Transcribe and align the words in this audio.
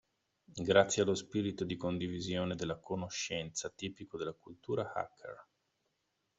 Grazie 0.55 1.03
allo 1.03 1.13
spirito 1.13 1.63
di 1.63 1.75
condivisione 1.77 2.55
della 2.55 2.79
conoscenza 2.79 3.69
tipico 3.69 4.17
della 4.17 4.33
cultura 4.33 4.91
hacker. 4.95 5.47